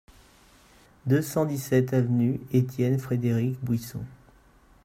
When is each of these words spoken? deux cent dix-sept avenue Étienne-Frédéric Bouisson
deux 1.05 1.21
cent 1.21 1.45
dix-sept 1.45 1.93
avenue 1.93 2.41
Étienne-Frédéric 2.51 3.63
Bouisson 3.63 4.03